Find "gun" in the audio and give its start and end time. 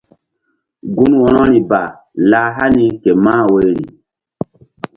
0.95-1.13